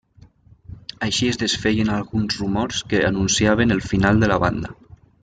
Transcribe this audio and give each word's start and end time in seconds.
Així 1.07 1.27
es 1.33 1.37
desfeien 1.43 1.91
alguns 1.97 2.39
rumors 2.39 2.79
que 2.95 3.03
anunciaven 3.11 3.77
el 3.77 3.85
final 3.93 4.23
de 4.25 4.31
la 4.33 4.39
banda. 4.47 4.73